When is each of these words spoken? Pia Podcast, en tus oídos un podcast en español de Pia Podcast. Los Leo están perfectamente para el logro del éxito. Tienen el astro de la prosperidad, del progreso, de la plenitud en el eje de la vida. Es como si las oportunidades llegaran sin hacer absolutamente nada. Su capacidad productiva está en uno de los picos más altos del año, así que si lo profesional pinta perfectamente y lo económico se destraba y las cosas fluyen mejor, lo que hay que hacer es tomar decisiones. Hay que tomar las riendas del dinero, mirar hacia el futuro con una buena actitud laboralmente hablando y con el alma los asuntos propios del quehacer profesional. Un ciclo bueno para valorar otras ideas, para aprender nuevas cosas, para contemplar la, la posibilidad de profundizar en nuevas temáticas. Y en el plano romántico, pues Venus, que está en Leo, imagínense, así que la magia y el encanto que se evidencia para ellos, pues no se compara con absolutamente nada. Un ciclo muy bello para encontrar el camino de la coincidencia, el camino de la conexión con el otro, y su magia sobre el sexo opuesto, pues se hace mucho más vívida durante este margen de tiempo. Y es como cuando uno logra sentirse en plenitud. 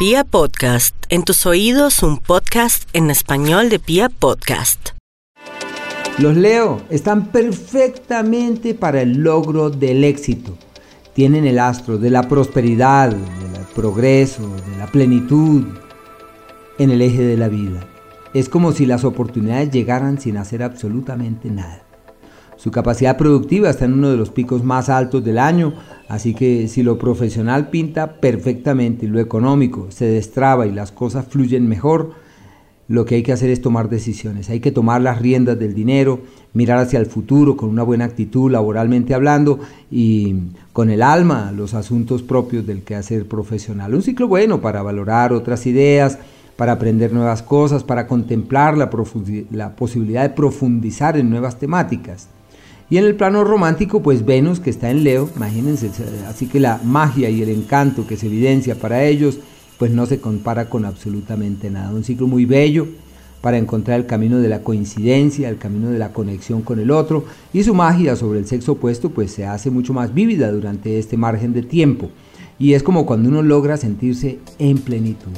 Pia 0.00 0.24
Podcast, 0.24 0.96
en 1.10 1.24
tus 1.24 1.44
oídos 1.44 2.02
un 2.02 2.16
podcast 2.16 2.88
en 2.94 3.10
español 3.10 3.68
de 3.68 3.78
Pia 3.78 4.08
Podcast. 4.08 4.92
Los 6.16 6.38
Leo 6.38 6.80
están 6.88 7.26
perfectamente 7.26 8.72
para 8.72 9.02
el 9.02 9.18
logro 9.18 9.68
del 9.68 10.04
éxito. 10.04 10.56
Tienen 11.12 11.44
el 11.44 11.58
astro 11.58 11.98
de 11.98 12.08
la 12.08 12.22
prosperidad, 12.22 13.10
del 13.10 13.66
progreso, 13.74 14.48
de 14.70 14.78
la 14.78 14.86
plenitud 14.86 15.66
en 16.78 16.90
el 16.90 17.02
eje 17.02 17.20
de 17.20 17.36
la 17.36 17.48
vida. 17.48 17.86
Es 18.32 18.48
como 18.48 18.72
si 18.72 18.86
las 18.86 19.04
oportunidades 19.04 19.70
llegaran 19.70 20.18
sin 20.18 20.38
hacer 20.38 20.62
absolutamente 20.62 21.50
nada. 21.50 21.82
Su 22.56 22.70
capacidad 22.70 23.18
productiva 23.18 23.68
está 23.68 23.84
en 23.84 23.92
uno 23.92 24.10
de 24.10 24.16
los 24.16 24.30
picos 24.30 24.64
más 24.64 24.88
altos 24.88 25.22
del 25.22 25.38
año, 25.38 25.74
así 26.10 26.34
que 26.34 26.68
si 26.68 26.82
lo 26.82 26.98
profesional 26.98 27.70
pinta 27.70 28.14
perfectamente 28.20 29.06
y 29.06 29.08
lo 29.08 29.20
económico 29.20 29.86
se 29.90 30.06
destraba 30.06 30.66
y 30.66 30.72
las 30.72 30.90
cosas 30.92 31.26
fluyen 31.26 31.68
mejor, 31.68 32.12
lo 32.88 33.04
que 33.04 33.14
hay 33.14 33.22
que 33.22 33.32
hacer 33.32 33.50
es 33.50 33.62
tomar 33.62 33.88
decisiones. 33.88 34.50
Hay 34.50 34.58
que 34.58 34.72
tomar 34.72 35.00
las 35.00 35.22
riendas 35.22 35.56
del 35.56 35.74
dinero, 35.74 36.22
mirar 36.52 36.78
hacia 36.78 36.98
el 36.98 37.06
futuro 37.06 37.56
con 37.56 37.68
una 37.68 37.84
buena 37.84 38.04
actitud 38.04 38.50
laboralmente 38.50 39.14
hablando 39.14 39.60
y 39.92 40.34
con 40.72 40.90
el 40.90 41.00
alma 41.00 41.52
los 41.52 41.74
asuntos 41.74 42.22
propios 42.22 42.66
del 42.66 42.82
quehacer 42.82 43.28
profesional. 43.28 43.94
Un 43.94 44.02
ciclo 44.02 44.26
bueno 44.26 44.60
para 44.60 44.82
valorar 44.82 45.32
otras 45.32 45.66
ideas, 45.66 46.18
para 46.56 46.72
aprender 46.72 47.12
nuevas 47.12 47.44
cosas, 47.44 47.84
para 47.84 48.08
contemplar 48.08 48.76
la, 48.76 48.90
la 49.52 49.76
posibilidad 49.76 50.22
de 50.22 50.30
profundizar 50.30 51.16
en 51.16 51.30
nuevas 51.30 51.60
temáticas. 51.60 52.26
Y 52.90 52.98
en 52.98 53.04
el 53.04 53.14
plano 53.14 53.44
romántico, 53.44 54.02
pues 54.02 54.24
Venus, 54.24 54.58
que 54.58 54.68
está 54.68 54.90
en 54.90 55.04
Leo, 55.04 55.30
imagínense, 55.36 55.90
así 56.28 56.46
que 56.46 56.58
la 56.58 56.80
magia 56.82 57.30
y 57.30 57.40
el 57.40 57.48
encanto 57.48 58.04
que 58.04 58.16
se 58.16 58.26
evidencia 58.26 58.74
para 58.74 59.04
ellos, 59.04 59.38
pues 59.78 59.92
no 59.92 60.06
se 60.06 60.20
compara 60.20 60.68
con 60.68 60.84
absolutamente 60.84 61.70
nada. 61.70 61.92
Un 61.92 62.02
ciclo 62.02 62.26
muy 62.26 62.46
bello 62.46 62.88
para 63.40 63.58
encontrar 63.58 64.00
el 64.00 64.06
camino 64.06 64.38
de 64.38 64.48
la 64.48 64.62
coincidencia, 64.62 65.48
el 65.48 65.56
camino 65.56 65.88
de 65.88 66.00
la 66.00 66.12
conexión 66.12 66.62
con 66.62 66.80
el 66.80 66.90
otro, 66.90 67.24
y 67.52 67.62
su 67.62 67.74
magia 67.74 68.16
sobre 68.16 68.40
el 68.40 68.46
sexo 68.46 68.72
opuesto, 68.72 69.10
pues 69.10 69.30
se 69.30 69.46
hace 69.46 69.70
mucho 69.70 69.94
más 69.94 70.12
vívida 70.12 70.50
durante 70.50 70.98
este 70.98 71.16
margen 71.16 71.52
de 71.52 71.62
tiempo. 71.62 72.10
Y 72.58 72.74
es 72.74 72.82
como 72.82 73.06
cuando 73.06 73.28
uno 73.28 73.40
logra 73.42 73.76
sentirse 73.76 74.40
en 74.58 74.78
plenitud. 74.78 75.30